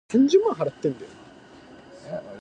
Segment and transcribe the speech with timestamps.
[0.07, 1.03] 教科書には載っていない